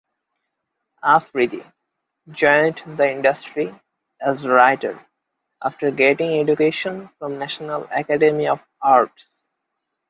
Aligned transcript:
Afridi 1.03 1.63
joined 2.31 2.81
the 2.87 3.07
industry 3.11 3.71
as 4.19 4.43
writer 4.43 4.99
after 5.63 5.91
getting 5.91 6.39
education 6.39 7.07
from 7.19 7.37
National 7.37 7.83
Academy 7.91 8.47
of 8.47 8.61
Arts. 8.81 9.27